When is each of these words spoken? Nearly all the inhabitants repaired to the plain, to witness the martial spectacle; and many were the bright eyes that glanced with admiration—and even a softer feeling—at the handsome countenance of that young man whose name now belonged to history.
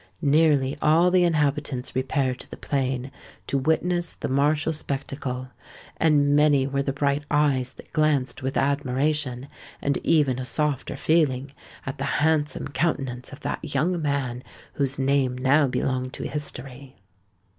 Nearly 0.23 0.75
all 0.81 1.11
the 1.11 1.23
inhabitants 1.23 1.95
repaired 1.95 2.39
to 2.39 2.49
the 2.49 2.57
plain, 2.57 3.11
to 3.45 3.55
witness 3.55 4.13
the 4.13 4.27
martial 4.29 4.73
spectacle; 4.73 5.49
and 5.97 6.35
many 6.35 6.65
were 6.65 6.81
the 6.81 6.91
bright 6.91 7.23
eyes 7.29 7.73
that 7.73 7.93
glanced 7.93 8.41
with 8.41 8.57
admiration—and 8.57 9.97
even 9.99 10.39
a 10.39 10.43
softer 10.43 10.97
feeling—at 10.97 11.99
the 11.99 12.03
handsome 12.17 12.69
countenance 12.69 13.31
of 13.31 13.41
that 13.41 13.75
young 13.75 14.01
man 14.01 14.43
whose 14.73 14.97
name 14.97 15.37
now 15.37 15.67
belonged 15.67 16.13
to 16.13 16.23
history. 16.27 16.95